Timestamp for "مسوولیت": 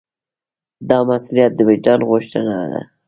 1.09-1.51